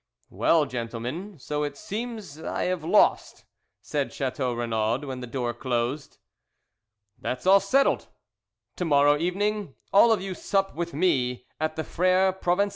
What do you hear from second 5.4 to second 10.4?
closed. "That's all settled! To morrow evening all of you